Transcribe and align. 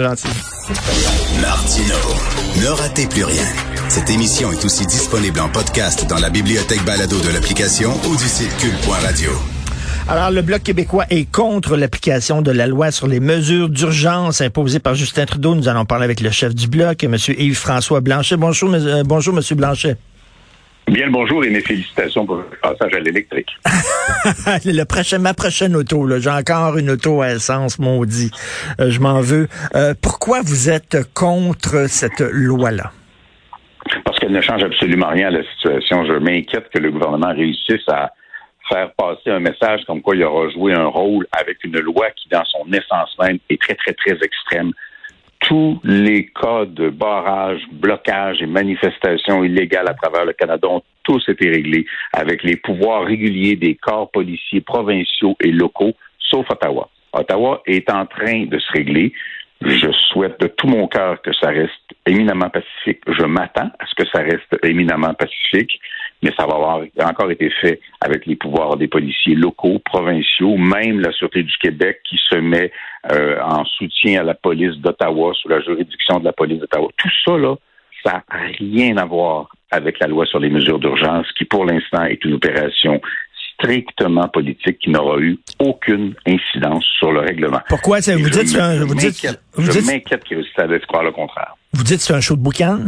Gentil. 0.00 0.26
Martino, 1.40 1.94
ne 2.60 2.66
ratez 2.66 3.06
plus 3.06 3.22
rien. 3.22 3.44
Cette 3.88 4.10
émission 4.10 4.50
est 4.50 4.64
aussi 4.64 4.84
disponible 4.86 5.38
en 5.38 5.48
podcast 5.48 6.04
dans 6.08 6.18
la 6.18 6.30
bibliothèque 6.30 6.84
balado 6.84 7.20
de 7.20 7.28
l'application 7.28 7.92
ou 8.10 8.16
du 8.16 8.24
site 8.24 8.56
cul.radio. 8.56 9.30
Alors, 10.08 10.32
le 10.32 10.42
Bloc 10.42 10.64
québécois 10.64 11.04
est 11.10 11.30
contre 11.30 11.76
l'application 11.76 12.42
de 12.42 12.50
la 12.50 12.66
loi 12.66 12.90
sur 12.90 13.06
les 13.06 13.20
mesures 13.20 13.68
d'urgence 13.68 14.40
imposées 14.40 14.80
par 14.80 14.96
Justin 14.96 15.26
Trudeau. 15.26 15.54
Nous 15.54 15.68
allons 15.68 15.84
parler 15.84 16.04
avec 16.04 16.20
le 16.20 16.30
chef 16.30 16.56
du 16.56 16.66
Bloc, 16.66 17.04
M. 17.04 17.16
Yves-François 17.28 18.00
Blanchet. 18.00 18.36
Bonjour, 18.36 18.74
euh, 18.74 19.04
bonjour, 19.04 19.38
M. 19.38 19.42
Blanchet. 19.56 19.96
Bien 20.86 21.06
le 21.06 21.12
bonjour 21.12 21.42
et 21.44 21.50
mes 21.50 21.62
félicitations 21.62 22.26
pour 22.26 22.36
le 22.36 22.44
passage 22.62 22.92
à 22.94 23.00
l'électrique. 23.00 23.48
le 24.64 24.84
prochain, 24.84 25.18
ma 25.18 25.32
prochaine 25.32 25.74
auto, 25.76 26.06
j'ai 26.18 26.30
encore 26.30 26.76
une 26.76 26.90
auto 26.90 27.22
à 27.22 27.32
essence, 27.32 27.78
maudit. 27.78 28.30
Euh, 28.80 28.90
je 28.90 29.00
m'en 29.00 29.20
veux. 29.20 29.48
Euh, 29.74 29.94
pourquoi 30.00 30.42
vous 30.42 30.68
êtes 30.68 30.98
contre 31.14 31.88
cette 31.88 32.20
loi-là? 32.20 32.92
Parce 34.04 34.18
qu'elle 34.18 34.32
ne 34.32 34.42
change 34.42 34.62
absolument 34.62 35.08
rien 35.08 35.28
à 35.28 35.30
la 35.30 35.42
situation. 35.54 36.04
Je 36.04 36.18
m'inquiète 36.18 36.68
que 36.68 36.78
le 36.78 36.90
gouvernement 36.90 37.32
réussisse 37.32 37.88
à 37.88 38.12
faire 38.68 38.92
passer 38.92 39.30
un 39.30 39.40
message 39.40 39.80
comme 39.86 40.02
quoi 40.02 40.14
il 40.14 40.22
aura 40.22 40.50
joué 40.50 40.74
un 40.74 40.86
rôle 40.86 41.26
avec 41.32 41.64
une 41.64 41.78
loi 41.78 42.10
qui, 42.10 42.28
dans 42.28 42.44
son 42.44 42.70
essence 42.72 43.16
même, 43.18 43.38
est 43.48 43.60
très, 43.60 43.74
très, 43.74 43.94
très 43.94 44.18
extrême. 44.22 44.72
Tous 45.48 45.78
les 45.84 46.26
cas 46.26 46.64
de 46.64 46.88
barrage, 46.88 47.60
blocage 47.70 48.40
et 48.40 48.46
manifestations 48.46 49.44
illégales 49.44 49.88
à 49.88 49.92
travers 49.92 50.24
le 50.24 50.32
Canada 50.32 50.66
ont 50.68 50.82
tous 51.02 51.22
été 51.28 51.50
réglés 51.50 51.84
avec 52.14 52.42
les 52.42 52.56
pouvoirs 52.56 53.04
réguliers 53.04 53.54
des 53.54 53.74
corps 53.74 54.10
policiers 54.10 54.62
provinciaux 54.62 55.36
et 55.40 55.52
locaux, 55.52 55.92
sauf 56.18 56.46
Ottawa. 56.50 56.88
Ottawa 57.12 57.62
est 57.66 57.90
en 57.90 58.06
train 58.06 58.46
de 58.46 58.58
se 58.58 58.72
régler. 58.72 59.12
Je 59.60 59.92
souhaite 59.92 60.40
de 60.40 60.46
tout 60.46 60.66
mon 60.66 60.88
cœur 60.88 61.20
que 61.20 61.34
ça 61.34 61.48
reste 61.48 61.94
éminemment 62.06 62.48
pacifique. 62.48 63.02
Je 63.06 63.26
m'attends 63.26 63.70
à 63.78 63.86
ce 63.86 63.94
que 64.02 64.08
ça 64.10 64.20
reste 64.20 64.58
éminemment 64.62 65.12
pacifique, 65.12 65.78
mais 66.24 66.32
ça 66.38 66.46
va 66.46 66.54
avoir 66.54 66.80
encore 67.04 67.30
été 67.30 67.50
fait 67.60 67.80
avec 68.00 68.24
les 68.24 68.34
pouvoirs 68.34 68.76
des 68.76 68.88
policiers 68.88 69.34
locaux, 69.34 69.78
provinciaux, 69.84 70.56
même 70.56 71.00
la 71.00 71.12
Sûreté 71.12 71.42
du 71.42 71.56
Québec 71.58 72.00
qui 72.08 72.16
se 72.30 72.36
met 72.36 72.72
euh, 73.12 73.38
en 73.42 73.64
soutien 73.66 74.22
à 74.22 74.24
la 74.24 74.34
police 74.34 74.76
d'Ottawa, 74.78 75.32
sous 75.34 75.48
la 75.48 75.60
juridiction 75.60 76.20
de 76.20 76.24
la 76.24 76.32
police 76.32 76.60
d'Ottawa. 76.60 76.88
Tout 76.96 77.10
ça, 77.26 77.36
là, 77.36 77.54
ça 78.02 78.12
n'a 78.12 78.24
rien 78.58 78.96
à 78.96 79.04
voir 79.04 79.48
avec 79.70 80.00
la 80.00 80.06
loi 80.06 80.24
sur 80.24 80.38
les 80.38 80.48
mesures 80.48 80.78
d'urgence, 80.78 81.26
qui 81.36 81.44
pour 81.44 81.66
l'instant 81.66 82.04
est 82.04 82.24
une 82.24 82.34
opération 82.34 83.02
strictement 83.52 84.26
politique 84.28 84.78
qui 84.78 84.90
n'aura 84.90 85.18
eu 85.18 85.38
aucune 85.58 86.14
incidence 86.26 86.84
sur 86.98 87.12
le 87.12 87.20
règlement. 87.20 87.60
Pourquoi 87.68 88.00
ça, 88.00 88.16
vous, 88.16 88.30
dites, 88.30 88.56
vous 88.56 88.94
dites, 88.94 89.38
vous 89.54 89.70
je 89.70 89.86
m'inquiète 89.86 90.24
réussisse 90.26 90.58
à 90.58 90.66
croire 90.88 91.04
le 91.04 91.12
contraire. 91.12 91.54
Vous 91.74 91.84
dites 91.84 91.98
que 91.98 92.02
c'est 92.02 92.14
un 92.14 92.20
show 92.20 92.36
de 92.36 92.42
boucan? 92.42 92.78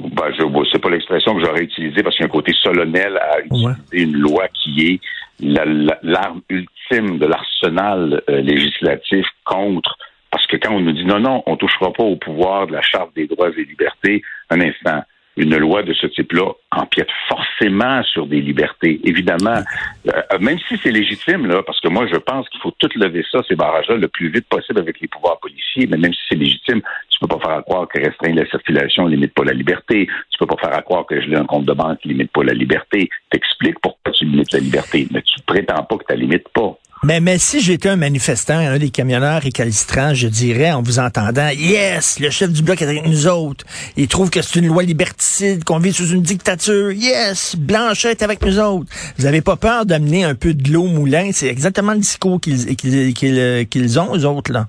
Ben, 0.00 0.32
je 0.38 0.42
c'est 0.72 0.80
pas 0.80 0.90
l'expression 0.90 1.34
que 1.34 1.44
j'aurais 1.44 1.62
utilisée 1.62 2.02
parce 2.02 2.16
qu'il 2.16 2.24
y 2.24 2.28
a 2.28 2.30
un 2.30 2.32
côté 2.32 2.52
solennel 2.62 3.18
à 3.18 3.40
utiliser 3.40 3.74
une 3.92 4.16
loi 4.16 4.48
qui 4.48 4.86
est 4.86 5.00
l'arme 5.40 6.40
ultime 6.48 7.18
de 7.18 7.26
l'arsenal 7.26 8.22
euh, 8.28 8.40
législatif 8.40 9.26
contre 9.44 9.96
parce 10.30 10.46
que 10.46 10.56
quand 10.56 10.74
on 10.74 10.80
nous 10.80 10.92
dit 10.92 11.04
non, 11.04 11.18
non, 11.18 11.42
on 11.46 11.56
touchera 11.56 11.92
pas 11.92 12.04
au 12.04 12.16
pouvoir 12.16 12.66
de 12.66 12.72
la 12.72 12.82
Charte 12.82 13.10
des 13.16 13.26
droits 13.26 13.50
et 13.50 13.64
libertés, 13.64 14.22
un 14.48 14.60
instant, 14.60 15.02
une 15.36 15.56
loi 15.56 15.82
de 15.82 15.92
ce 15.92 16.06
type-là 16.06 16.52
empiète 16.70 17.08
forcément 17.28 18.02
sur 18.04 18.26
des 18.26 18.40
libertés. 18.40 19.00
Évidemment, 19.04 19.62
euh, 20.08 20.38
même 20.40 20.58
si 20.68 20.76
c'est 20.82 20.90
légitime, 20.90 21.46
là, 21.46 21.62
parce 21.62 21.80
que 21.80 21.88
moi, 21.88 22.06
je 22.06 22.16
pense 22.16 22.48
qu'il 22.48 22.60
faut 22.60 22.72
tout 22.78 22.90
lever 22.96 23.24
ça, 23.30 23.40
ces 23.48 23.56
barrages-là, 23.56 23.96
le 23.96 24.08
plus 24.08 24.28
vite 24.28 24.46
possible 24.48 24.80
avec 24.80 25.00
les 25.00 25.08
pouvoirs 25.08 25.38
policiers, 25.40 25.86
mais 25.88 25.96
même 25.96 26.12
si 26.12 26.20
c'est 26.28 26.36
légitime, 26.36 26.82
tu 27.20 27.26
peux 27.26 27.38
pas 27.38 27.46
faire 27.46 27.64
croire 27.64 27.86
que 27.86 28.00
restreindre 28.00 28.40
la 28.40 28.48
circulation 28.48 29.04
ne 29.04 29.10
limite 29.10 29.34
pas 29.34 29.44
la 29.44 29.52
liberté. 29.52 30.08
Tu 30.30 30.38
peux 30.38 30.46
pas 30.46 30.56
faire 30.56 30.84
croire 30.84 31.04
que 31.04 31.20
je 31.20 31.28
l'ai 31.28 31.36
un 31.36 31.44
compte 31.44 31.66
de 31.66 31.72
banque 31.74 31.98
limite 32.04 32.32
pas 32.32 32.42
la 32.42 32.54
liberté. 32.54 33.10
T'expliques 33.30 33.78
pourquoi 33.82 34.12
tu 34.12 34.24
limites 34.24 34.52
la 34.52 34.60
liberté, 34.60 35.06
mais 35.10 35.20
tu 35.22 35.40
prétends 35.44 35.84
pas 35.84 35.96
que 35.98 36.04
tu 36.08 36.14
la 36.14 36.16
limites 36.16 36.48
pas. 36.48 36.78
Mais, 37.02 37.20
mais 37.20 37.38
si 37.38 37.60
j'étais 37.60 37.88
un 37.88 37.96
manifestant, 37.96 38.58
un 38.58 38.78
des 38.78 38.90
camionneurs 38.90 39.40
récalcitrants, 39.42 40.12
je 40.12 40.28
dirais 40.28 40.70
en 40.72 40.82
vous 40.82 40.98
entendant, 40.98 41.48
yes, 41.48 42.20
le 42.20 42.28
chef 42.30 42.52
du 42.52 42.62
bloc 42.62 42.80
est 42.80 42.86
avec 42.86 43.06
nous 43.06 43.26
autres. 43.26 43.64
Il 43.96 44.06
trouve 44.06 44.30
que 44.30 44.42
c'est 44.42 44.58
une 44.58 44.66
loi 44.66 44.82
liberticide, 44.82 45.64
qu'on 45.64 45.78
vit 45.78 45.92
sous 45.92 46.10
une 46.10 46.22
dictature. 46.22 46.92
Yes, 46.92 47.56
Blanchet 47.56 48.10
est 48.10 48.22
avec 48.22 48.42
nous 48.44 48.58
autres. 48.58 48.86
Vous 49.18 49.26
avez 49.26 49.40
pas 49.40 49.56
peur 49.56 49.86
d'amener 49.86 50.24
un 50.24 50.34
peu 50.34 50.52
de 50.52 50.70
l'eau 50.70 50.84
moulin? 50.84 51.30
C'est 51.32 51.48
exactement 51.48 51.92
le 51.92 52.00
discours 52.00 52.40
qu'ils 52.40 52.76
qu'ils 52.76 54.00
ont, 54.00 54.16
eux 54.16 54.26
autres, 54.26 54.52
là. 54.52 54.68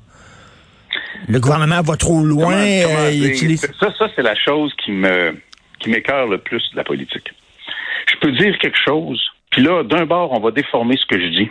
Le 1.28 1.40
gouvernement 1.40 1.82
va 1.82 1.96
trop 1.96 2.24
loin. 2.24 2.54
Euh, 2.54 3.58
ça, 3.80 3.94
ça 3.98 4.10
c'est 4.16 4.22
la 4.24 4.36
chose 4.36 4.74
qui 4.84 4.92
me 4.92 5.36
qui 5.80 5.90
m'écœure 5.90 6.28
le 6.28 6.38
plus 6.38 6.64
de 6.72 6.78
la 6.78 6.84
politique. 6.84 7.34
Je 8.08 8.16
peux 8.20 8.32
dire 8.32 8.58
quelque 8.60 8.78
chose, 8.78 9.22
puis 9.52 9.62
là, 9.62 9.84
d'un 9.84 10.06
bord, 10.06 10.32
on 10.32 10.40
va 10.40 10.52
déformer 10.52 10.98
ce 10.98 11.06
que 11.06 11.20
je 11.20 11.28
dis 11.28 11.50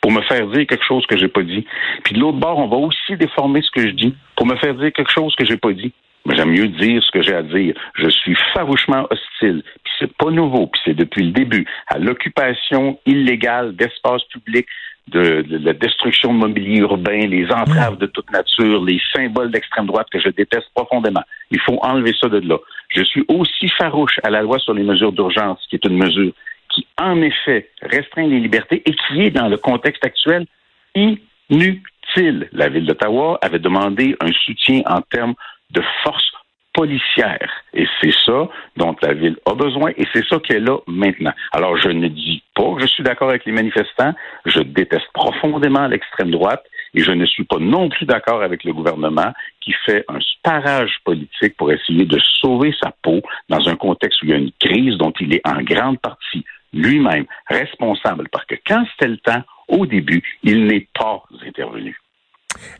pour 0.00 0.10
me 0.10 0.22
faire 0.22 0.46
dire 0.48 0.66
quelque 0.66 0.84
chose 0.84 1.06
que 1.06 1.16
j'ai 1.16 1.28
pas 1.28 1.42
dit. 1.42 1.66
Puis 2.04 2.14
de 2.14 2.20
l'autre 2.20 2.38
bord, 2.38 2.58
on 2.58 2.68
va 2.68 2.76
aussi 2.76 3.16
déformer 3.16 3.62
ce 3.62 3.70
que 3.70 3.86
je 3.86 3.92
dis 3.92 4.14
pour 4.36 4.46
me 4.46 4.56
faire 4.56 4.74
dire 4.74 4.92
quelque 4.92 5.12
chose 5.12 5.34
que 5.36 5.44
j'ai 5.44 5.56
pas 5.56 5.72
dit. 5.72 5.92
Mais 6.24 6.36
j'aime 6.36 6.50
mieux 6.50 6.68
dire 6.68 7.02
ce 7.02 7.10
que 7.10 7.22
j'ai 7.22 7.34
à 7.34 7.42
dire. 7.42 7.74
Je 7.94 8.08
suis 8.08 8.36
farouchement 8.54 9.06
hostile. 9.10 9.62
Puis 9.84 9.92
c'est 9.98 10.16
pas 10.16 10.30
nouveau. 10.30 10.68
Puis 10.68 10.80
c'est 10.84 10.94
depuis 10.94 11.24
le 11.24 11.32
début 11.32 11.66
à 11.88 11.98
l'occupation 11.98 12.98
illégale 13.06 13.74
d'espaces 13.74 14.24
publics, 14.24 14.66
de, 15.08 15.44
la 15.48 15.72
destruction 15.72 16.32
de 16.32 16.38
mobilier 16.38 16.78
urbain, 16.78 17.26
les 17.26 17.46
entraves 17.50 17.98
de 17.98 18.06
toute 18.06 18.30
nature, 18.30 18.84
les 18.84 19.00
symboles 19.14 19.50
d'extrême 19.50 19.86
droite 19.86 20.08
que 20.10 20.20
je 20.20 20.28
déteste 20.28 20.68
profondément. 20.74 21.22
Il 21.50 21.60
faut 21.60 21.78
enlever 21.82 22.14
ça 22.18 22.28
de 22.28 22.38
là. 22.38 22.58
Je 22.88 23.02
suis 23.02 23.24
aussi 23.28 23.68
farouche 23.68 24.18
à 24.22 24.30
la 24.30 24.42
loi 24.42 24.58
sur 24.58 24.74
les 24.74 24.84
mesures 24.84 25.12
d'urgence, 25.12 25.64
qui 25.68 25.76
est 25.76 25.84
une 25.84 25.98
mesure 25.98 26.32
qui, 26.70 26.86
en 26.98 27.20
effet, 27.20 27.70
restreint 27.82 28.26
les 28.26 28.40
libertés 28.40 28.82
et 28.86 28.94
qui 28.94 29.22
est, 29.22 29.30
dans 29.30 29.48
le 29.48 29.58
contexte 29.58 30.04
actuel, 30.04 30.46
inutile. 30.94 32.48
La 32.52 32.68
Ville 32.68 32.86
d'Ottawa 32.86 33.38
avait 33.42 33.58
demandé 33.58 34.16
un 34.20 34.32
soutien 34.44 34.82
en 34.86 35.00
termes 35.02 35.34
de 35.70 35.82
force 36.02 36.32
policière. 36.72 37.50
Et 37.74 37.86
c'est 38.00 38.12
ça 38.24 38.48
dont 38.76 38.96
la 39.02 39.14
ville 39.14 39.36
a 39.46 39.54
besoin 39.54 39.90
et 39.96 40.06
c'est 40.12 40.24
ça 40.26 40.38
qu'elle 40.38 40.68
a 40.68 40.78
maintenant. 40.86 41.32
Alors, 41.52 41.76
je 41.76 41.88
ne 41.88 42.08
dis 42.08 42.42
pas 42.54 42.74
que 42.74 42.82
je 42.82 42.86
suis 42.86 43.02
d'accord 43.02 43.28
avec 43.30 43.44
les 43.44 43.52
manifestants. 43.52 44.14
Je 44.46 44.60
déteste 44.60 45.06
profondément 45.12 45.86
l'extrême 45.86 46.30
droite 46.30 46.64
et 46.94 47.00
je 47.00 47.12
ne 47.12 47.26
suis 47.26 47.44
pas 47.44 47.58
non 47.58 47.88
plus 47.88 48.06
d'accord 48.06 48.42
avec 48.42 48.64
le 48.64 48.72
gouvernement 48.72 49.32
qui 49.60 49.72
fait 49.86 50.04
un 50.08 50.20
sparage 50.20 50.98
politique 51.04 51.56
pour 51.56 51.72
essayer 51.72 52.04
de 52.04 52.18
sauver 52.40 52.74
sa 52.82 52.92
peau 53.02 53.20
dans 53.48 53.68
un 53.68 53.76
contexte 53.76 54.22
où 54.22 54.26
il 54.26 54.30
y 54.30 54.34
a 54.34 54.38
une 54.38 54.52
crise 54.60 54.96
dont 54.96 55.12
il 55.20 55.34
est 55.34 55.46
en 55.46 55.62
grande 55.62 56.00
partie 56.00 56.44
lui-même 56.72 57.26
responsable, 57.48 58.28
parce 58.30 58.46
que 58.46 58.54
quand 58.66 58.84
c'était 58.92 59.08
le 59.08 59.18
temps, 59.18 59.42
au 59.68 59.86
début, 59.86 60.22
il 60.42 60.66
n'est 60.66 60.88
pas 60.98 61.22
intervenu. 61.46 61.96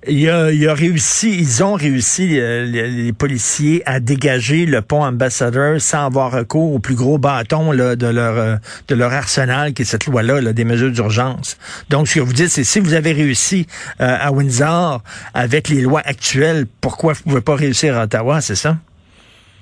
Il 0.08 0.28
a, 0.28 0.74
réussi, 0.74 1.30
ils 1.38 1.62
ont 1.62 1.74
réussi, 1.74 2.38
euh, 2.38 2.64
les, 2.64 3.12
policiers, 3.12 3.82
à 3.86 4.00
dégager 4.00 4.66
le 4.66 4.82
pont 4.82 5.04
ambassadeur 5.04 5.80
sans 5.80 6.06
avoir 6.06 6.32
recours 6.32 6.74
au 6.74 6.78
plus 6.80 6.96
gros 6.96 7.18
bâton 7.18 7.72
de, 7.72 8.06
leur, 8.06 8.36
euh, 8.36 8.56
de 8.88 8.94
leur 8.94 9.12
arsenal, 9.12 9.74
qui 9.74 9.82
est 9.82 9.84
cette 9.84 10.06
loi-là, 10.06 10.52
des 10.52 10.64
mesures 10.64 10.90
d'urgence. 10.90 11.56
Donc, 11.88 12.08
ce 12.08 12.16
que 12.16 12.20
vous 12.20 12.32
dites, 12.32 12.48
c'est 12.48 12.64
si 12.64 12.80
vous 12.80 12.94
avez 12.94 13.12
réussi 13.12 13.66
euh, 14.00 14.16
à 14.20 14.32
Windsor 14.32 15.02
avec 15.34 15.68
les 15.68 15.80
lois 15.80 16.02
actuelles, 16.04 16.64
pourquoi 16.80 17.12
vous 17.12 17.20
ne 17.20 17.30
pouvez 17.30 17.42
pas 17.42 17.54
réussir 17.54 17.96
à 17.96 18.04
Ottawa, 18.04 18.40
c'est 18.40 18.56
ça? 18.56 18.76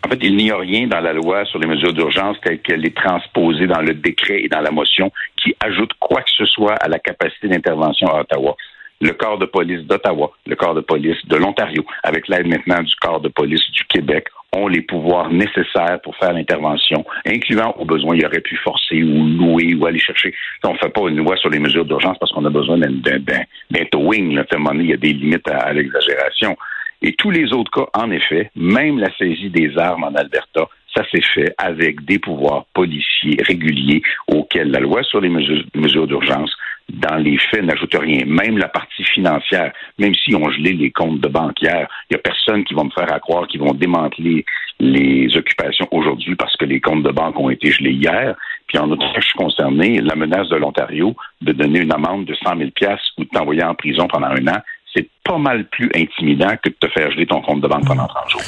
En 0.02 0.08
fait, 0.08 0.18
il 0.22 0.36
n'y 0.36 0.50
a 0.50 0.56
rien 0.56 0.86
dans 0.86 1.00
la 1.00 1.12
loi 1.12 1.44
sur 1.44 1.58
les 1.58 1.66
mesures 1.66 1.92
d'urgence 1.92 2.38
telle 2.42 2.60
qu'elle 2.60 2.86
est 2.86 2.96
transposée 2.96 3.66
dans 3.66 3.82
le 3.82 3.92
décret 3.92 4.40
et 4.42 4.48
dans 4.48 4.60
la 4.60 4.70
motion 4.70 5.12
qui 5.36 5.54
ajoute 5.60 5.90
quoi 6.00 6.22
que 6.22 6.30
ce 6.36 6.46
soit 6.46 6.74
à 6.74 6.88
la 6.88 6.98
capacité 6.98 7.48
d'intervention 7.48 8.08
à 8.08 8.20
Ottawa. 8.20 8.56
Le 9.00 9.12
corps 9.12 9.38
de 9.38 9.46
police 9.46 9.86
d'Ottawa, 9.86 10.30
le 10.46 10.56
corps 10.56 10.74
de 10.74 10.80
police 10.80 11.16
de 11.26 11.36
l'Ontario, 11.36 11.84
avec 12.02 12.28
l'aide 12.28 12.46
maintenant 12.46 12.82
du 12.82 12.94
corps 12.96 13.20
de 13.20 13.28
police 13.28 13.70
du 13.72 13.84
Québec, 13.84 14.26
ont 14.52 14.68
les 14.68 14.82
pouvoirs 14.82 15.30
nécessaires 15.30 16.00
pour 16.02 16.16
faire 16.16 16.32
l'intervention, 16.32 17.04
incluant 17.24 17.74
au 17.78 17.84
besoin, 17.84 18.16
il 18.16 18.26
aurait 18.26 18.40
pu 18.40 18.56
forcer 18.56 19.02
ou 19.02 19.26
louer 19.26 19.74
ou 19.74 19.86
aller 19.86 19.98
chercher. 19.98 20.34
On 20.64 20.72
ne 20.72 20.78
fait 20.78 20.88
pas 20.88 21.08
une 21.08 21.16
loi 21.16 21.36
sur 21.36 21.50
les 21.50 21.58
mesures 21.58 21.84
d'urgence 21.84 22.18
parce 22.18 22.32
qu'on 22.32 22.44
a 22.44 22.50
besoin 22.50 22.78
d'un 22.78 23.84
towing. 23.90 24.38
À 24.38 24.42
un 24.56 24.78
il 24.80 24.86
y 24.86 24.92
a 24.92 24.96
des 24.96 25.12
limites 25.12 25.48
à 25.48 25.72
l'exagération. 25.72 26.56
Et 27.02 27.14
tous 27.14 27.30
les 27.30 27.52
autres 27.52 27.70
cas, 27.70 27.86
en 27.94 28.10
effet, 28.10 28.50
même 28.54 28.98
la 28.98 29.10
saisie 29.16 29.50
des 29.50 29.76
armes 29.78 30.04
en 30.04 30.14
Alberta, 30.14 30.68
ça 30.94 31.02
s'est 31.10 31.22
fait 31.22 31.54
avec 31.56 32.04
des 32.04 32.18
pouvoirs 32.18 32.66
policiers 32.74 33.38
réguliers 33.46 34.02
auxquels 34.26 34.70
la 34.70 34.80
loi 34.80 35.02
sur 35.04 35.20
les 35.20 35.28
mesures, 35.28 36.06
d'urgence, 36.06 36.54
dans 36.92 37.16
les 37.16 37.38
faits, 37.38 37.64
n'ajoute 37.64 37.94
rien. 37.94 38.24
Même 38.26 38.58
la 38.58 38.68
partie 38.68 39.04
financière, 39.04 39.72
même 39.98 40.14
si 40.14 40.34
on 40.34 40.50
gelé 40.50 40.72
les 40.72 40.90
comptes 40.90 41.20
de 41.20 41.28
banquières, 41.28 41.88
il 42.10 42.14
n'y 42.14 42.16
a 42.16 42.22
personne 42.22 42.64
qui 42.64 42.74
va 42.74 42.84
me 42.84 42.90
faire 42.90 43.08
croire 43.20 43.46
qu'ils 43.46 43.60
vont 43.60 43.74
démanteler 43.74 44.44
les 44.78 45.36
occupations 45.36 45.86
aujourd'hui 45.90 46.34
parce 46.36 46.56
que 46.56 46.64
les 46.64 46.80
comptes 46.80 47.02
de 47.02 47.10
banque 47.10 47.38
ont 47.38 47.50
été 47.50 47.70
gelés 47.70 47.92
hier. 47.92 48.34
Puis 48.66 48.78
en 48.78 48.90
outre, 48.90 49.06
je 49.16 49.20
suis 49.20 49.38
concerné, 49.38 50.00
la 50.00 50.16
menace 50.16 50.48
de 50.48 50.56
l'Ontario 50.56 51.14
de 51.40 51.52
donner 51.52 51.80
une 51.80 51.92
amende 51.92 52.24
de 52.24 52.34
100 52.34 52.56
000 52.56 52.70
ou 53.18 53.24
de 53.24 53.28
t'envoyer 53.28 53.64
en 53.64 53.74
prison 53.74 54.06
pendant 54.08 54.28
un 54.28 54.46
an, 54.48 54.60
c'est 54.94 55.08
pas 55.24 55.38
mal 55.38 55.68
plus 55.68 55.90
intimidant 55.94 56.56
que 56.62 56.70
de 56.70 56.74
te 56.80 56.88
faire 56.88 57.10
geler 57.12 57.26
ton 57.26 57.40
compte 57.42 57.60
de 57.60 57.68
banque 57.68 57.86
pendant 57.86 58.06
30 58.06 58.30
jours. 58.30 58.42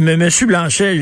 Mais 0.00 0.16
Monsieur 0.16 0.46
Blanchet, 0.46 0.98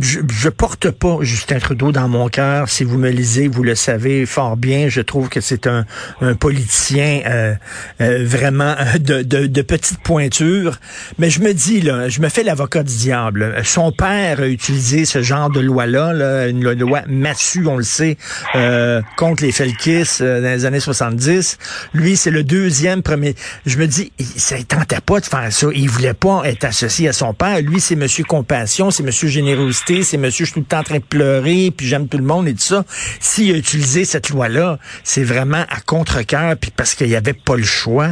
je, 0.00 0.20
je, 0.28 0.48
porte 0.48 0.90
pas 0.90 1.18
Justin 1.22 1.58
Trudeau 1.58 1.92
dans 1.92 2.08
mon 2.08 2.28
cœur. 2.28 2.68
Si 2.68 2.84
vous 2.84 2.98
me 2.98 3.10
lisez, 3.10 3.48
vous 3.48 3.62
le 3.62 3.74
savez 3.74 4.26
fort 4.26 4.56
bien. 4.56 4.88
Je 4.88 5.00
trouve 5.00 5.28
que 5.28 5.40
c'est 5.40 5.66
un, 5.66 5.84
un, 6.20 6.34
politicien 6.34 7.22
euh, 7.26 7.54
euh, 8.00 8.24
vraiment 8.24 8.74
de, 9.00 9.22
de, 9.22 9.46
de, 9.46 9.62
petite 9.62 10.00
pointure. 10.00 10.76
Mais 11.18 11.30
je 11.30 11.40
me 11.40 11.52
dis, 11.54 11.80
là, 11.80 12.08
je 12.08 12.20
me 12.20 12.28
fais 12.28 12.42
l'avocat 12.42 12.82
du 12.82 12.94
diable. 12.94 13.54
Son 13.64 13.92
père 13.92 14.40
a 14.40 14.46
utilisé 14.46 15.04
ce 15.04 15.22
genre 15.22 15.50
de 15.50 15.60
loi-là, 15.60 16.12
là, 16.12 16.48
une 16.48 16.70
loi 16.72 17.02
massue, 17.06 17.66
on 17.66 17.76
le 17.76 17.82
sait, 17.82 18.18
euh, 18.54 19.00
contre 19.16 19.42
les 19.42 19.52
Felkis 19.52 20.18
dans 20.20 20.42
les 20.42 20.66
années 20.66 20.80
70. 20.80 21.58
Lui, 21.94 22.16
c'est 22.16 22.30
le 22.30 22.44
deuxième 22.44 23.02
premier. 23.02 23.34
Je 23.66 23.78
me 23.78 23.86
dis, 23.86 24.12
ça 24.38 24.58
il 24.58 24.66
tentait 24.66 25.00
pas 25.00 25.20
de 25.20 25.24
faire 25.24 25.52
ça. 25.52 25.66
Il 25.74 25.88
voulait 25.88 26.14
pas 26.14 26.42
être 26.44 26.64
associé 26.64 27.08
à 27.08 27.12
son 27.12 27.34
père. 27.34 27.60
Lui, 27.60 27.80
c'est 27.80 27.96
Monsieur 27.96 28.24
Compassion, 28.24 28.90
c'est 28.90 29.02
Monsieur 29.02 29.28
Générosité, 29.28 30.02
c'est 30.02 30.18
Monsieur 30.18 30.44
je 30.44 30.50
suis 30.50 30.54
tout 30.54 30.60
le 30.60 30.66
temps 30.66 30.80
en 30.80 30.82
train 30.82 30.98
de 30.98 31.04
pleurer, 31.04 31.70
puis 31.76 31.86
j'aime 31.86 32.08
tout 32.08 32.18
le 32.18 32.24
monde 32.24 32.46
et 32.48 32.52
tout 32.52 32.60
ça. 32.60 32.84
S'il 33.20 33.54
a 33.54 33.58
utilisé 33.58 34.04
cette 34.04 34.30
loi-là, 34.30 34.78
c'est 35.02 35.24
vraiment 35.24 35.64
à 35.70 35.80
contre-cœur, 35.80 36.56
puis 36.60 36.70
parce 36.70 36.94
qu'il 36.94 37.08
n'y 37.08 37.16
avait 37.16 37.32
pas 37.32 37.56
le 37.56 37.62
choix. 37.64 38.10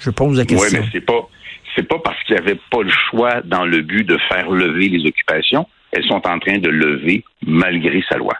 Je 0.00 0.10
pose 0.10 0.38
la 0.38 0.44
question. 0.44 0.80
Oui, 0.80 0.84
mais 0.84 0.88
c'est 0.92 1.00
pas 1.00 1.28
c'est 1.74 1.88
pas 1.88 1.98
parce 2.04 2.22
qu'il 2.24 2.36
n'y 2.36 2.42
avait 2.42 2.60
pas 2.70 2.82
le 2.82 2.92
choix 3.10 3.40
dans 3.42 3.64
le 3.64 3.80
but 3.80 4.04
de 4.04 4.18
faire 4.28 4.50
lever 4.50 4.88
les 4.88 5.06
occupations. 5.08 5.66
Elles 5.92 6.04
sont 6.04 6.26
en 6.26 6.38
train 6.38 6.58
de 6.58 6.68
lever 6.68 7.24
malgré 7.46 8.02
sa 8.08 8.16
loi 8.16 8.34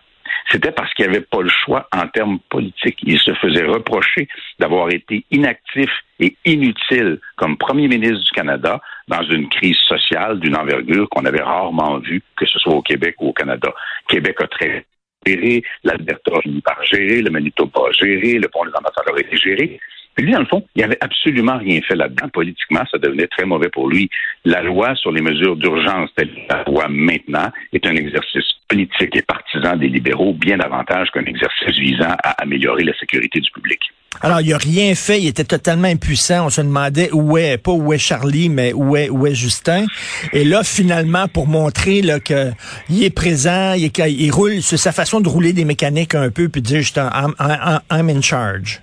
c'était 0.53 0.71
parce 0.71 0.93
qu'il 0.95 1.07
n'y 1.07 1.17
avait 1.17 1.25
pas 1.25 1.41
le 1.41 1.49
choix 1.49 1.89
en 1.93 2.07
termes 2.09 2.39
politiques. 2.51 2.99
Il 3.03 3.19
se 3.19 3.33
faisait 3.35 3.65
reprocher 3.65 4.29
d'avoir 4.59 4.91
été 4.91 5.25
inactif 5.31 5.91
et 6.21 6.37
inutile 6.45 7.19
comme 7.37 7.57
premier 7.57 7.89
ministre 7.89 8.23
du 8.23 8.31
Canada 8.31 8.81
dans 9.09 9.23
une 9.23 9.49
crise 9.49 9.79
sociale 9.79 10.39
d'une 10.41 10.57
envergure 10.57 11.09
qu'on 11.09 11.25
avait 11.25 11.43
rarement 11.43 11.99
vue, 11.99 12.23
que 12.37 12.47
ce 12.47 12.59
soit 12.59 12.75
au 12.75 12.83
Québec 12.83 13.17
ou 13.21 13.29
au 13.29 13.33
Canada. 13.33 13.73
Québec 14.09 14.37
a 14.41 14.47
très 14.47 14.85
géré, 15.27 15.63
l'Alberta 15.85 16.33
a 16.37 16.41
fini 16.43 16.61
par 16.61 16.79
le 16.93 17.31
Manitoba 17.31 17.81
a 17.89 17.93
géré, 17.93 18.35
le 18.35 18.49
pont 18.49 18.65
des 18.65 18.73
ambassadeurs 18.77 19.17
a 19.17 19.21
été 19.21 19.37
géré. 19.37 19.81
Puis 20.15 20.27
lui, 20.27 20.33
dans 20.33 20.41
le 20.41 20.47
fond, 20.47 20.65
il 20.75 20.83
avait 20.83 20.99
absolument 21.01 21.59
rien 21.59 21.81
fait 21.83 21.95
là-dedans. 21.95 22.29
Politiquement, 22.29 22.83
ça 22.91 22.99
devenait 22.99 23.27
très 23.29 23.45
mauvais 23.45 23.69
pour 23.71 23.89
lui. 23.89 24.11
La 24.45 24.63
loi 24.63 24.95
sur 24.95 25.13
les 25.13 25.23
mesures 25.23 25.57
d'urgence, 25.57 26.11
telle 26.17 26.31
la 26.49 26.65
loi 26.65 26.87
maintenant, 26.89 27.51
est 27.73 27.87
un 27.87 27.97
exercice 27.97 28.45
politique 28.69 29.15
et 29.17 29.23
partisan 29.23 29.77
des 29.77 29.89
libéraux 29.89 30.33
bien 30.33 30.57
davantage 30.57 31.11
qu'un 31.11 31.25
exercice 31.25 31.79
visant 31.79 32.15
à 32.23 32.43
améliorer 32.43 32.85
la 32.85 32.95
sécurité 32.99 33.41
du 33.41 33.51
public. 33.51 33.81
Alors, 34.21 34.41
il 34.41 34.53
a 34.53 34.59
rien 34.59 34.95
fait, 34.95 35.21
il 35.21 35.29
était 35.29 35.45
totalement 35.45 35.89
impuissant. 35.89 36.47
On 36.47 36.51
se 36.51 36.61
demandait 36.61 37.11
où 37.13 37.37
est, 37.39 37.57
pas 37.57 37.73
où 37.73 37.93
est 37.93 37.99
Charlie, 37.99 38.51
mais 38.51 38.73
où 38.73 38.97
est, 38.97 39.09
où 39.09 39.27
est 39.27 39.35
Justin. 39.35 39.87
Et 40.33 40.45
là, 40.45 40.63
finalement, 40.63 41.29
pour 41.29 41.47
montrer 41.47 42.03
qu'il 42.25 43.03
est 43.03 43.15
présent, 43.15 43.73
il, 43.75 43.91
il 44.07 44.31
roule, 44.31 44.61
sa 44.61 44.93
façon 44.93 45.21
de 45.21 45.29
rouler 45.29 45.53
des 45.53 45.65
mécaniques 45.65 46.15
un 46.15 46.31
peu, 46.31 46.49
puis 46.49 46.61
de 46.61 46.67
dire, 46.67 46.83
I'm, 46.97 47.35
I'm 47.91 48.11
in 48.11 48.21
charge. 48.21 48.83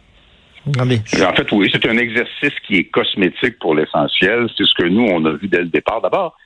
En 0.77 1.35
fait, 1.35 1.51
oui, 1.51 1.69
c'est 1.71 1.87
un 1.87 1.97
exercice 1.97 2.53
qui 2.65 2.77
est 2.77 2.85
cosmétique 2.85 3.59
pour 3.59 3.75
l'essentiel. 3.75 4.47
C'est 4.57 4.65
ce 4.65 4.73
que 4.75 4.87
nous, 4.87 5.05
on 5.05 5.23
a 5.25 5.31
vu 5.31 5.47
dès 5.47 5.59
le 5.59 5.65
départ. 5.65 6.01
D'abord, 6.01 6.37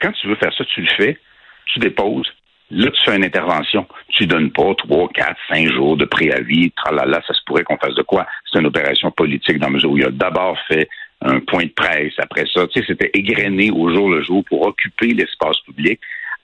quand 0.00 0.12
tu 0.12 0.28
veux 0.28 0.36
faire 0.36 0.52
ça, 0.56 0.64
tu 0.64 0.82
le 0.82 0.88
fais, 0.96 1.18
tu 1.66 1.78
déposes, 1.78 2.30
Là, 2.74 2.90
tu 2.90 3.04
fais 3.04 3.16
une 3.16 3.24
intervention. 3.24 3.86
Tu 4.08 4.26
donnes 4.26 4.50
pas 4.50 4.74
trois, 4.74 5.06
quatre, 5.12 5.36
cinq 5.50 5.70
jours 5.72 5.94
de 5.94 6.06
préavis. 6.06 6.70
Tralala, 6.70 7.20
ça 7.26 7.34
se 7.34 7.40
pourrait 7.44 7.64
qu'on 7.64 7.76
fasse 7.76 7.94
de 7.94 8.02
quoi? 8.02 8.26
C'est 8.50 8.60
une 8.60 8.66
opération 8.66 9.10
politique 9.10 9.58
dans 9.58 9.66
la 9.66 9.74
mesure 9.74 9.90
où 9.90 9.98
il 9.98 10.06
a 10.06 10.10
d'abord 10.10 10.56
fait 10.68 10.88
un 11.20 11.40
point 11.40 11.64
de 11.64 11.72
presse. 11.76 12.14
Après 12.16 12.46
ça, 12.50 12.66
tu 12.68 12.80
sais, 12.80 12.86
c'était 12.88 13.10
égrené 13.12 13.70
au 13.70 13.92
jour 13.92 14.08
le 14.08 14.22
jour 14.22 14.42
pour 14.48 14.66
occuper 14.66 15.08
l'espace 15.08 15.58
public 15.66 16.00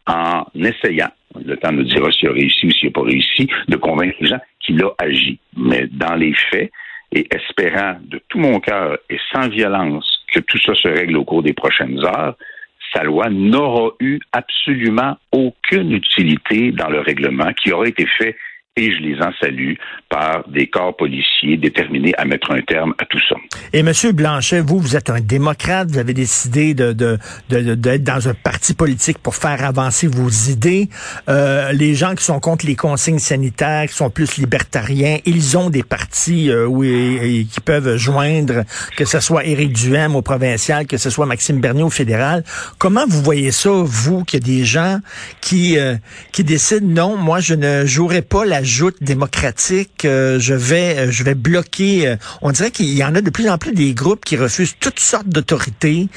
en 0.08 0.44
essayant, 0.54 1.10
le 1.44 1.56
temps 1.56 1.72
nous 1.72 1.84
dira 1.84 2.10
s'il 2.10 2.28
a 2.28 2.32
réussi 2.32 2.66
ou 2.66 2.70
s'il 2.72 2.88
n'a 2.88 2.92
pas 2.92 3.02
réussi, 3.02 3.48
de 3.68 3.76
convaincre 3.76 4.16
les 4.20 4.28
gens 4.28 4.40
qu'il 4.60 4.82
a 4.82 4.90
agi. 4.98 5.38
Mais 5.56 5.86
dans 5.90 6.14
les 6.14 6.34
faits, 6.50 6.70
et 7.12 7.26
espérant 7.34 7.96
de 8.02 8.20
tout 8.28 8.38
mon 8.38 8.60
cœur 8.60 8.99
et 9.08 9.19
sans 9.32 9.49
violence 9.49 10.25
que 10.32 10.40
tout 10.40 10.58
ça 10.58 10.75
se 10.75 10.88
règle 10.88 11.16
au 11.16 11.25
cours 11.25 11.43
des 11.43 11.55
prochaines 11.55 11.99
heures, 12.05 12.37
sa 12.93 13.02
loi 13.02 13.28
n'aura 13.31 13.90
eu 14.00 14.19
absolument 14.32 15.16
aucune 15.32 15.93
utilité 15.93 16.72
dans 16.72 16.88
le 16.88 17.00
règlement 17.00 17.52
qui 17.52 17.72
aura 17.72 17.87
été 17.87 18.06
fait 18.06 18.37
et 18.78 18.92
je 18.92 19.02
les 19.02 19.20
en 19.20 19.32
salue 19.40 19.75
par 20.08 20.48
des 20.48 20.69
corps 20.69 20.96
policiers 20.96 21.56
déterminés 21.56 22.14
à 22.16 22.25
mettre 22.25 22.50
un 22.52 22.60
terme 22.62 22.94
à 22.98 23.04
tout 23.04 23.20
ça. 23.28 23.36
Et 23.72 23.82
Monsieur 23.82 24.12
Blanchet, 24.12 24.60
vous, 24.60 24.78
vous 24.78 24.96
êtes 24.96 25.10
un 25.10 25.20
démocrate, 25.20 25.90
vous 25.90 25.98
avez 25.98 26.14
décidé 26.14 26.75
de, 26.75 26.92
de, 26.92 27.19
d'être 27.50 28.04
dans 28.04 28.28
un 28.28 28.34
parti 28.34 28.75
politique 28.75 29.19
pour 29.19 29.34
faire 29.34 29.64
avancer 29.64 30.06
vos 30.06 30.28
idées. 30.28 30.88
Euh, 31.28 31.72
les 31.72 31.94
gens 31.94 32.14
qui 32.14 32.25
sont 32.25 32.40
contre 32.40 32.66
les 32.66 32.76
consignes 32.76 33.19
sanitaires, 33.19 33.86
qui 33.88 33.94
sont 33.94 34.10
plus 34.10 34.38
libertariens, 34.38 35.19
ils 35.26 35.58
ont 35.58 35.70
des 35.70 35.82
partis 35.82 36.50
euh, 36.50 36.66
où, 36.66 36.82
qui 36.82 37.60
peuvent 37.64 37.96
joindre, 37.96 38.64
que 38.96 39.04
ce 39.04 39.20
soit 39.20 39.44
Éric 39.44 39.72
Duhem 39.72 40.16
au 40.16 40.22
provincial, 40.22 40.86
que 40.86 40.96
ce 40.96 41.10
soit 41.10 41.26
Maxime 41.26 41.60
Bernier 41.60 41.82
au 41.82 41.90
fédéral. 41.90 42.44
Comment 42.78 43.04
vous 43.08 43.22
voyez 43.22 43.50
ça, 43.50 43.70
vous, 43.72 44.25
qu'il 44.25 44.40
y 44.40 44.42
a 44.42 44.58
des 44.58 44.64
gens 44.64 45.00
qui, 45.40 45.78
euh, 45.78 45.96
qui 46.32 46.44
décident, 46.44 46.86
non, 46.86 47.16
moi, 47.16 47.40
je 47.40 47.54
ne 47.54 47.84
jouerai 47.84 48.22
pas 48.22 48.44
la 48.44 48.62
démocratique, 49.00 50.04
euh, 50.04 50.38
je 50.38 50.54
vais 50.54 50.98
euh, 50.98 51.10
je 51.10 51.24
vais 51.24 51.34
bloquer. 51.34 52.06
Euh, 52.06 52.16
on 52.42 52.50
dirait 52.50 52.70
qu'il 52.70 52.96
y 52.96 53.04
en 53.04 53.14
a 53.14 53.20
de 53.20 53.30
plus 53.30 53.48
en 53.48 53.58
plus 53.58 53.72
des 53.72 53.94
groupes 53.94 54.24
qui 54.24 54.36
refusent 54.36 54.76
toutes 54.78 55.00
sortes 55.00 55.28
d'autorités, 55.28 56.08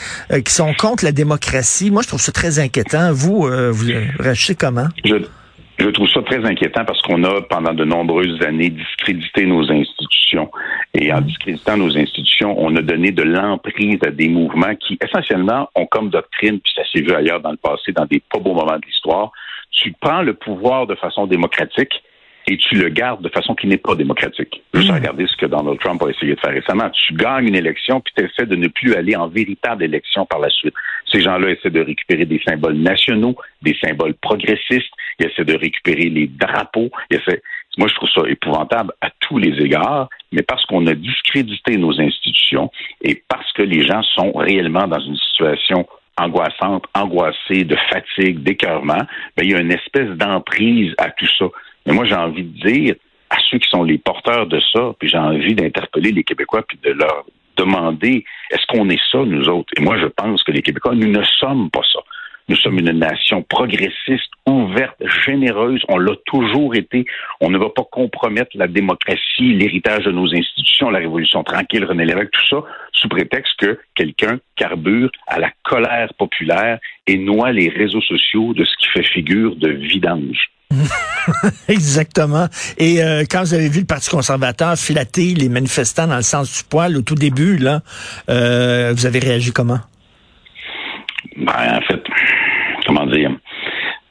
qui 0.46 0.54
sont 0.54 0.74
contre 0.74 1.06
la 1.06 1.12
démocratie. 1.12 1.92
Moi, 1.92 2.02
je 2.04 2.10
trouve 2.10 2.22
ça 2.22 2.32
très 2.32 2.60
inquiétant. 2.60 3.12
Vous, 3.14 3.50
vous 3.72 3.86
réagissez 4.20 4.56
comment? 4.56 4.88
Je 5.04 5.88
trouve 5.90 6.10
ça 6.10 6.22
très 6.22 6.46
inquiétant 6.46 6.86
parce 6.86 7.02
qu'on 7.02 7.24
a, 7.24 7.42
pendant 7.42 7.74
de 7.74 7.86
nombreuses 7.86 8.42
années, 8.44 8.70
discrédité 8.70 9.46
nos 9.46 9.70
institutions. 9.72 10.52
Et 10.94 11.12
en 11.12 11.22
discréditant 11.22 11.78
nos 11.78 11.98
institutions, 11.98 12.56
on 12.58 12.76
a 12.76 12.82
donné 12.82 13.12
de 13.12 13.24
l'emprise 13.24 14.00
à 14.06 14.12
des 14.12 14.28
mouvements 14.28 14.76
qui, 14.76 15.00
essentiellement, 15.04 15.70
ont 15.76 15.88
comme 15.88 16.10
doctrine, 16.10 16.60
puis 16.60 16.72
ça 16.76 16.84
s'est 16.92 17.02
vu 17.02 17.14
ailleurs 17.14 17.42
dans 17.42 17.52
le 17.52 17.58
passé, 17.58 17.94
dans 17.94 18.06
des 18.06 18.22
pas 18.32 18.40
beaux 18.40 18.54
moments 18.54 18.78
de 18.78 18.86
l'histoire, 18.86 19.32
tu 19.72 19.94
prends 20.00 20.22
le 20.22 20.34
pouvoir 20.34 20.86
de 20.86 20.96
façon 20.96 21.26
démocratique, 21.26 22.04
et 22.52 22.58
tu 22.58 22.76
le 22.76 22.90
gardes 22.90 23.24
de 23.24 23.30
façon 23.30 23.56
qui 23.56 23.66
n'est 23.66 23.78
pas 23.78 23.96
démocratique. 23.96 24.62
Juste 24.74 24.92
mmh. 24.92 24.96
regarder 24.96 25.26
ce 25.26 25.38
que 25.38 25.46
Donald 25.46 25.80
Trump 25.80 26.04
a 26.04 26.10
essayé 26.10 26.36
de 26.36 26.40
faire 26.42 26.54
récemment. 26.54 26.90
Tu 26.90 27.14
gagnes 27.14 27.48
une 27.48 27.56
élection, 27.56 28.02
puis 28.02 28.14
tu 28.18 28.26
essaies 28.26 28.46
de 28.46 28.58
ne 28.58 28.68
plus 28.68 28.94
aller 28.94 29.16
en 29.16 29.30
véritable 29.30 29.86
élection 29.86 30.26
par 30.26 30.40
la 30.40 30.50
suite. 30.50 30.74
Ces 31.10 31.22
gens-là 31.22 31.50
essaient 31.52 31.70
de 31.70 31.80
récupérer 31.80 32.26
des 32.26 32.42
symboles 32.46 32.76
nationaux, 32.76 33.38
des 33.62 33.78
symboles 33.82 34.16
progressistes, 34.16 34.92
ils 35.20 35.28
essaient 35.28 35.46
de 35.46 35.58
récupérer 35.58 36.10
les 36.10 36.28
drapeaux, 36.28 36.90
Moi, 37.78 37.88
je 37.88 37.96
trouve 37.96 38.10
ça 38.10 38.22
épouvantable 38.28 38.92
à 39.00 39.10
tous 39.22 39.38
les 39.38 39.58
égards, 39.64 40.10
mais 40.34 40.42
parce 40.42 40.66
qu'on 40.66 40.86
a 40.88 40.94
discrédité 40.94 41.78
nos 41.78 41.98
institutions 42.02 42.70
et 43.02 43.24
parce 43.30 43.50
que 43.54 43.62
les 43.62 43.88
gens 43.88 44.04
sont 44.04 44.34
réellement 44.34 44.88
dans 44.88 45.00
une 45.00 45.16
situation 45.16 45.88
angoissante, 46.18 46.84
angoissée, 46.94 47.64
de 47.64 47.78
fatigue, 47.90 48.44
d'écœurement, 48.44 49.04
ben, 49.38 49.44
il 49.44 49.52
y 49.52 49.56
a 49.56 49.62
une 49.62 49.72
espèce 49.72 50.10
d'emprise 50.18 50.94
à 50.98 51.10
tout 51.12 51.28
ça. 51.40 51.46
Mais 51.86 51.94
moi, 51.94 52.06
j'ai 52.06 52.16
envie 52.16 52.44
de 52.44 52.70
dire 52.70 52.96
à 53.30 53.38
ceux 53.50 53.58
qui 53.58 53.70
sont 53.70 53.84
les 53.84 53.98
porteurs 53.98 54.46
de 54.48 54.60
ça, 54.74 54.94
puis 55.00 55.10
j'ai 55.10 55.18
envie 55.18 55.56
d'interpeller 55.56 56.12
les 56.12 56.24
Québécois 56.24 56.64
puis 56.68 56.78
de 56.84 56.92
leur 56.92 57.26
demander 57.58 58.26
est-ce 58.52 58.66
qu'on 58.68 58.90
est 58.90 59.02
ça, 59.12 59.20
nous 59.20 59.48
autres? 59.48 59.72
Et 59.78 59.82
moi, 59.82 59.98
je 60.00 60.08
pense 60.08 60.44
que 60.44 60.52
les 60.52 60.62
Québécois, 60.62 60.96
nous 60.96 61.12
ne 61.12 61.24
sommes 61.24 61.70
pas 61.70 61.82
ça. 61.92 62.00
Nous 62.50 62.56
sommes 62.58 62.80
une 62.80 62.92
nation 62.92 63.44
progressiste, 63.44 64.30
ouverte, 64.46 64.98
généreuse. 65.26 65.82
On 65.88 65.98
l'a 65.98 66.16
toujours 66.26 66.76
été. 66.76 67.06
On 67.40 67.50
ne 67.50 67.58
va 67.58 67.70
pas 67.70 67.84
compromettre 67.90 68.52
la 68.56 68.68
démocratie, 68.68 69.54
l'héritage 69.54 70.04
de 70.04 70.12
nos 70.12 70.34
institutions, 70.34 70.90
la 70.90 71.00
Révolution 71.00 71.44
tranquille, 71.44 71.86
René 71.86 72.04
Lévesque, 72.04 72.32
tout 72.32 72.48
ça, 72.50 72.64
sous 72.92 73.08
prétexte 73.08 73.56
que 73.58 73.80
quelqu'un 73.96 74.40
carbure 74.58 75.10
à 75.28 75.40
la 75.40 75.52
colère 75.64 76.14
populaire 76.16 76.80
et 77.08 77.18
noie 77.18 77.52
les 77.54 77.70
réseaux 77.70 78.02
sociaux 78.02 78.54
de 78.54 78.66
ce 78.66 78.76
qui 78.78 78.88
fait 78.88 79.04
figure 79.04 79.56
de 79.56 79.70
vidange. 79.70 80.52
Exactement. 81.68 82.48
Et 82.78 83.04
euh, 83.04 83.24
quand 83.30 83.42
vous 83.42 83.54
avez 83.54 83.70
vu 83.70 83.82
le 83.82 83.86
Parti 83.86 84.10
conservateur 84.10 84.76
filater 84.78 85.34
les 85.34 85.50
manifestants 85.50 86.08
dans 86.08 86.16
le 86.16 86.22
sens 86.22 86.58
du 86.58 86.64
poil 86.70 86.98
au 86.98 87.02
tout 87.02 87.16
début, 87.16 87.58
là, 87.58 87.82
euh, 88.30 88.94
vous 88.96 89.06
avez 89.06 89.20
réagi 89.20 89.52
comment? 89.52 89.80
Ben, 91.38 91.78
en 91.78 91.82
fait, 91.82 92.04
comment 92.86 93.06
dire? 93.06 93.32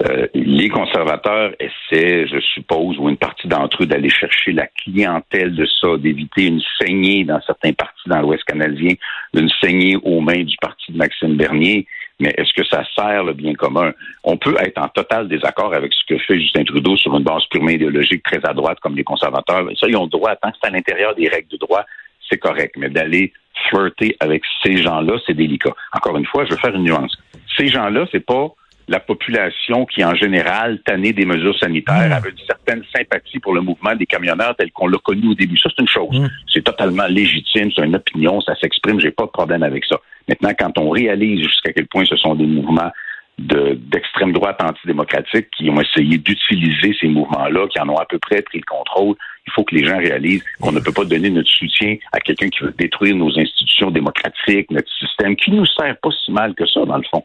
Euh, 0.03 0.27
les 0.33 0.71
conservateurs 0.71 1.53
essaient, 1.61 2.27
je 2.27 2.41
suppose, 2.55 2.99
ou 2.99 3.11
une 3.11 3.19
partie 3.19 3.49
d'entre 3.49 3.83
eux, 3.83 3.87
d'aller 3.87 4.09
chercher 4.09 4.53
la 4.53 4.67
clientèle 4.67 5.55
de 5.55 5.67
ça, 5.67 5.89
d'éviter 5.99 6.47
une 6.47 6.63
saignée 6.81 7.25
dans 7.25 7.41
certains 7.43 7.75
partis 7.75 8.09
dans 8.09 8.23
l'Ouest 8.23 8.45
canadien, 8.45 8.95
d'une 9.35 9.51
saignée 9.61 9.97
aux 10.03 10.21
mains 10.21 10.43
du 10.43 10.57
parti 10.61 10.93
de 10.93 10.97
Maxime 10.97 11.37
Bernier 11.37 11.87
mais 12.21 12.35
est-ce 12.37 12.53
que 12.53 12.65
ça 12.65 12.85
sert 12.95 13.25
le 13.25 13.33
bien 13.33 13.55
commun? 13.55 13.93
On 14.25 14.37
peut 14.37 14.57
être 14.61 14.79
en 14.79 14.89
total 14.89 15.29
désaccord 15.29 15.75
avec 15.75 15.93
ce 15.93 16.05
que 16.07 16.19
fait 16.21 16.39
Justin 16.39 16.65
Trudeau 16.65 16.97
sur 16.97 17.17
une 17.17 17.25
base 17.25 17.45
purement 17.51 17.71
idéologique 17.71 18.23
très 18.23 18.41
à 18.45 18.53
droite 18.53 18.79
comme 18.81 18.95
les 18.95 19.05
conservateurs. 19.05 19.67
Ça, 19.79 19.89
ils 19.89 19.97
ont 19.97 20.05
le 20.05 20.11
droit, 20.11 20.37
tant 20.37 20.51
que 20.51 20.57
c'est 20.63 20.69
à 20.69 20.73
l'intérieur 20.73 21.15
des 21.15 21.29
règles 21.29 21.49
de 21.49 21.57
droit, 21.57 21.85
c'est 22.29 22.39
correct. 22.39 22.75
Mais 22.77 22.91
d'aller 22.91 23.33
flirter 23.69 24.17
avec 24.21 24.43
ces 24.63 24.77
gens-là, 24.83 25.15
c'est 25.27 25.35
délicat. 25.35 25.75
Encore 25.93 26.17
une 26.17 26.27
fois, 26.27 26.45
je 26.45 26.51
veux 26.51 26.57
faire 26.59 26.75
une 26.75 26.85
nuance. 26.85 27.17
Ces 27.57 27.69
gens-là, 27.69 28.07
c'est 28.13 28.25
pas 28.25 28.49
la 28.91 28.99
population 28.99 29.87
qui, 29.87 30.05
en 30.05 30.15
général, 30.15 30.81
tannée 30.85 31.13
des 31.13 31.25
mesures 31.25 31.57
sanitaires, 31.59 32.09
mmh. 32.09 32.13
avait 32.13 32.31
une 32.31 32.47
certaine 32.47 32.83
sympathie 32.95 33.39
pour 33.39 33.55
le 33.55 33.61
mouvement 33.61 33.95
des 33.95 34.05
camionneurs 34.05 34.57
tel 34.57 34.73
qu'on 34.73 34.89
l'a 34.89 34.99
connu 34.99 35.29
au 35.29 35.35
début. 35.35 35.57
Ça, 35.59 35.71
c'est 35.71 35.81
une 35.81 35.89
chose. 35.89 36.11
Mmh. 36.11 36.27
C'est 36.53 36.65
totalement 36.65 37.07
légitime, 37.07 37.71
c'est 37.75 37.85
une 37.85 37.95
opinion, 37.95 38.41
ça 38.41 38.57
s'exprime, 38.57 38.99
j'ai 39.01 39.13
pas 39.13 39.27
de 39.27 39.31
problème 39.31 39.63
avec 39.63 39.85
ça. 39.85 39.97
Maintenant, 40.31 40.53
quand 40.57 40.79
on 40.79 40.91
réalise 40.91 41.43
jusqu'à 41.43 41.73
quel 41.73 41.89
point 41.89 42.05
ce 42.05 42.17
sont 42.17 42.37
des 42.37 42.47
mouvements 42.47 42.93
d'extrême 43.37 44.33
droite 44.33 44.63
antidémocratique 44.63 45.49
qui 45.57 45.69
ont 45.69 45.81
essayé 45.81 46.19
d'utiliser 46.19 46.95
ces 47.01 47.09
mouvements-là, 47.09 47.67
qui 47.67 47.81
en 47.81 47.89
ont 47.89 47.97
à 47.97 48.05
peu 48.05 48.19
près 48.21 48.41
pris 48.41 48.59
le 48.59 48.65
contrôle. 48.65 49.17
Il 49.49 49.53
faut 49.53 49.65
que 49.65 49.75
les 49.75 49.85
gens 49.85 49.99
réalisent 49.99 50.45
qu'on 50.61 50.71
ne 50.71 50.79
peut 50.79 50.93
pas 50.93 51.05
donner 51.05 51.31
notre 51.31 51.51
soutien 51.51 51.97
à 52.13 52.21
quelqu'un 52.21 52.49
qui 52.49 52.63
veut 52.63 52.75
détruire 52.79 53.17
nos 53.17 53.37
institutions 53.37 53.91
démocratiques, 53.91 54.71
notre 54.71 54.93
système, 55.01 55.35
qui 55.35 55.51
nous 55.51 55.67
sert 55.67 55.97
pas 56.01 56.11
si 56.25 56.31
mal 56.31 56.55
que 56.55 56.67
ça, 56.67 56.85
dans 56.85 56.99
le 56.99 57.05
fond. 57.11 57.25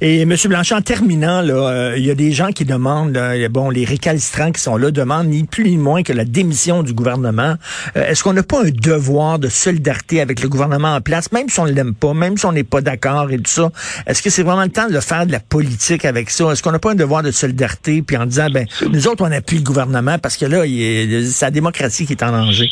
Et 0.00 0.20
M. 0.20 0.34
Blanchet, 0.46 0.74
en 0.74 0.82
terminant, 0.82 1.40
là, 1.40 1.54
euh, 1.54 1.94
il 1.96 2.04
y 2.04 2.10
a 2.10 2.14
des 2.14 2.32
gens 2.32 2.52
qui 2.52 2.64
demandent, 2.64 3.18
bon, 3.50 3.70
les 3.70 3.84
récalcitrants 3.84 4.52
qui 4.52 4.60
sont 4.60 4.76
là 4.76 4.90
demandent 4.90 5.28
ni 5.28 5.44
plus 5.44 5.64
ni 5.64 5.78
moins 5.78 6.02
que 6.02 6.12
la 6.12 6.24
démission 6.24 6.82
du 6.82 6.92
gouvernement. 6.92 7.56
Euh, 7.96 8.06
est-ce 8.06 8.22
qu'on 8.22 8.32
n'a 8.32 8.42
pas 8.42 8.62
un 8.62 8.70
devoir 8.70 9.38
de 9.38 9.48
solidarité 9.48 10.20
avec 10.20 10.42
le 10.42 10.48
gouvernement 10.48 10.94
en 10.94 11.00
place, 11.00 11.32
même 11.32 11.48
si 11.48 11.60
on 11.60 11.66
ne 11.66 11.72
l'aime 11.72 11.94
pas, 11.94 12.14
même 12.14 12.36
si 12.36 12.46
on 12.46 12.52
n'est 12.52 12.64
pas 12.64 12.80
d'accord 12.80 13.30
et 13.30 13.38
tout 13.38 13.50
ça? 13.50 13.70
Est-ce 14.06 14.22
que 14.22 14.30
c'est 14.30 14.42
vraiment 14.42 14.64
le 14.64 14.70
temps 14.70 14.88
de 14.88 15.00
faire 15.00 15.26
de 15.26 15.32
la 15.32 15.40
politique 15.40 16.04
avec 16.04 16.30
ça? 16.30 16.50
Est-ce 16.52 16.62
qu'on 16.62 16.72
n'a 16.72 16.78
pas 16.78 16.92
un 16.92 16.96
devoir 16.96 17.22
de 17.22 17.30
solidarité, 17.30 18.02
puis 18.02 18.16
en 18.16 18.26
disant, 18.26 18.48
ben, 18.50 18.66
nous 18.90 19.08
autres, 19.08 19.24
on 19.26 19.32
appuie 19.32 19.58
le 19.58 19.64
gouvernement 19.64 20.18
parce 20.18 20.36
que 20.36 20.46
là, 20.46 20.62
c'est 20.66 21.46
la 21.46 21.50
démocratie 21.50 22.06
qui 22.06 22.12
est 22.12 22.22
en 22.22 22.32
danger? 22.32 22.70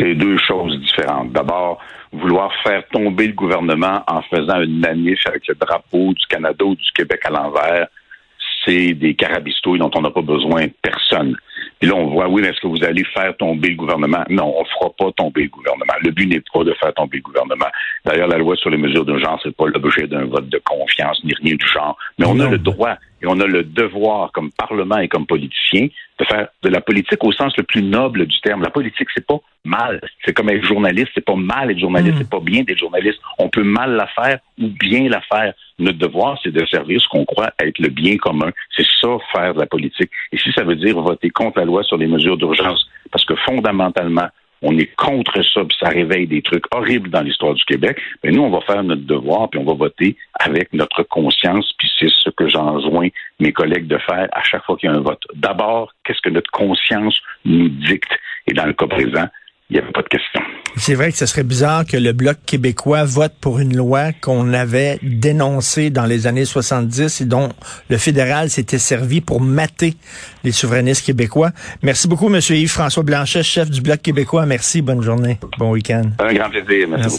C'est 0.00 0.14
deux 0.14 0.38
choses 0.38 0.80
différentes. 0.80 1.32
D'abord, 1.32 1.78
vouloir 2.10 2.50
faire 2.62 2.82
tomber 2.88 3.26
le 3.26 3.34
gouvernement 3.34 4.02
en 4.06 4.22
faisant 4.22 4.60
une 4.62 4.80
manif 4.80 5.20
avec 5.26 5.46
le 5.46 5.54
drapeau 5.54 6.14
du 6.14 6.26
Canada 6.26 6.64
ou 6.64 6.74
du 6.74 6.90
Québec 6.94 7.20
à 7.24 7.30
l'envers, 7.30 7.86
c'est 8.64 8.94
des 8.94 9.14
carabistouilles 9.14 9.78
dont 9.78 9.90
on 9.94 10.00
n'a 10.00 10.10
pas 10.10 10.22
besoin 10.22 10.66
personne. 10.82 11.36
Et 11.82 11.86
là, 11.86 11.94
on 11.94 12.08
voit, 12.08 12.28
oui, 12.28 12.42
mais 12.42 12.48
est-ce 12.48 12.60
que 12.60 12.66
vous 12.66 12.84
allez 12.84 13.04
faire 13.04 13.34
tomber 13.38 13.70
le 13.70 13.76
gouvernement? 13.76 14.22
Non, 14.28 14.54
on 14.54 14.62
ne 14.62 14.68
fera 14.68 14.90
pas 14.98 15.10
tomber 15.12 15.44
le 15.44 15.48
gouvernement. 15.48 15.94
Le 16.02 16.10
but 16.10 16.26
n'est 16.26 16.42
pas 16.52 16.62
de 16.62 16.74
faire 16.74 16.92
tomber 16.92 17.18
le 17.18 17.22
gouvernement. 17.22 17.70
D'ailleurs, 18.04 18.28
la 18.28 18.36
loi 18.36 18.54
sur 18.56 18.68
les 18.68 18.76
mesures 18.76 19.06
d'urgence 19.06 19.44
n'est 19.46 19.52
pas 19.52 19.66
l'objet 19.66 20.06
d'un 20.06 20.26
vote 20.26 20.48
de 20.48 20.60
confiance 20.62 21.22
ni 21.24 21.32
rien 21.42 21.54
du 21.54 21.66
genre. 21.66 21.96
Mais 22.18 22.26
on 22.26 22.38
a 22.38 22.48
le 22.48 22.58
droit 22.58 22.96
et 23.22 23.26
on 23.26 23.40
a 23.40 23.46
le 23.46 23.62
devoir, 23.62 24.30
comme 24.32 24.50
Parlement 24.52 24.98
et 24.98 25.08
comme 25.08 25.26
politicien, 25.26 25.88
de 26.18 26.24
faire 26.26 26.48
de 26.62 26.68
la 26.68 26.82
politique 26.82 27.22
au 27.24 27.32
sens 27.32 27.56
le 27.56 27.62
plus 27.62 27.82
noble 27.82 28.26
du 28.26 28.40
terme. 28.40 28.62
La 28.62 28.70
politique, 28.70 29.08
c'est 29.14 29.26
pas 29.26 29.40
mal. 29.64 30.00
C'est 30.24 30.34
comme 30.34 30.50
être 30.50 30.66
journaliste, 30.66 31.08
c'est 31.14 31.24
pas 31.24 31.34
mal 31.34 31.70
être 31.70 31.78
journaliste, 31.78 32.16
mm. 32.16 32.18
c'est 32.18 32.30
pas 32.30 32.40
bien 32.40 32.62
d'être 32.62 32.78
journaliste. 32.78 33.18
On 33.38 33.48
peut 33.48 33.62
mal 33.62 33.92
la 33.92 34.06
faire 34.06 34.38
ou 34.60 34.68
bien 34.68 35.08
la 35.08 35.20
faire. 35.22 35.54
Notre 35.80 35.98
devoir, 35.98 36.38
c'est 36.42 36.52
de 36.52 36.64
servir 36.66 37.00
ce 37.00 37.08
qu'on 37.08 37.24
croit 37.24 37.50
être 37.58 37.78
le 37.78 37.88
bien 37.88 38.16
commun. 38.16 38.50
C'est 38.76 38.86
ça, 39.00 39.08
faire 39.32 39.54
de 39.54 39.60
la 39.60 39.66
politique. 39.66 40.10
Et 40.32 40.38
si 40.38 40.52
ça 40.52 40.62
veut 40.62 40.76
dire 40.76 41.00
voter 41.00 41.30
contre 41.30 41.58
la 41.58 41.64
loi 41.64 41.82
sur 41.82 41.96
les 41.96 42.06
mesures 42.06 42.36
d'urgence, 42.36 42.88
parce 43.10 43.24
que 43.24 43.34
fondamentalement, 43.34 44.28
on 44.62 44.76
est 44.78 44.94
contre 44.96 45.42
ça, 45.42 45.64
puis 45.64 45.76
ça 45.80 45.88
réveille 45.88 46.26
des 46.26 46.42
trucs 46.42 46.64
horribles 46.74 47.08
dans 47.08 47.22
l'histoire 47.22 47.54
du 47.54 47.64
Québec, 47.64 47.98
mais 48.22 48.30
nous, 48.30 48.42
on 48.42 48.50
va 48.50 48.60
faire 48.60 48.82
notre 48.82 49.06
devoir, 49.06 49.48
puis 49.48 49.58
on 49.58 49.64
va 49.64 49.74
voter 49.74 50.16
avec 50.38 50.72
notre 50.72 51.02
conscience, 51.04 51.72
puis 51.78 51.90
c'est 51.98 52.10
ce 52.10 52.30
que 52.30 52.48
j'enjoins 52.48 53.08
mes 53.38 53.52
collègues 53.52 53.86
de 53.86 53.98
faire 53.98 54.28
à 54.32 54.42
chaque 54.42 54.64
fois 54.64 54.76
qu'il 54.76 54.90
y 54.90 54.92
a 54.92 54.96
un 54.96 55.00
vote. 55.00 55.22
D'abord, 55.34 55.92
qu'est-ce 56.04 56.20
que 56.20 56.30
notre 56.30 56.50
conscience 56.50 57.20
nous 57.44 57.68
dicte? 57.68 58.12
Et 58.46 58.52
dans 58.52 58.66
le 58.66 58.74
cas 58.74 58.86
présent, 58.86 59.26
il 59.70 59.74
n'y 59.74 59.78
avait 59.78 59.92
pas 59.92 60.02
de 60.02 60.08
question. 60.08 60.42
C'est 60.76 60.94
vrai 60.94 61.12
que 61.12 61.18
ce 61.18 61.26
serait 61.26 61.42
bizarre 61.42 61.84
que 61.84 61.96
le 61.96 62.12
Bloc 62.12 62.36
québécois 62.46 63.04
vote 63.04 63.32
pour 63.40 63.58
une 63.58 63.76
loi 63.76 64.12
qu'on 64.20 64.52
avait 64.52 64.98
dénoncée 65.02 65.90
dans 65.90 66.06
les 66.06 66.26
années 66.26 66.44
70 66.44 67.20
et 67.20 67.24
dont 67.24 67.48
le 67.88 67.98
fédéral 67.98 68.50
s'était 68.50 68.78
servi 68.78 69.20
pour 69.20 69.40
mater 69.40 69.94
les 70.44 70.52
souverainistes 70.52 71.04
québécois. 71.04 71.50
Merci 71.82 72.08
beaucoup, 72.08 72.32
M. 72.32 72.40
Yves-François 72.48 73.02
Blanchet, 73.02 73.42
chef 73.42 73.70
du 73.70 73.80
Bloc 73.80 74.00
québécois. 74.00 74.46
Merci, 74.46 74.82
bonne 74.82 75.02
journée, 75.02 75.38
bon 75.58 75.72
week-end. 75.72 76.04
Un 76.18 76.32
grand 76.32 76.50
plaisir. 76.50 76.88
Merci. 76.88 77.18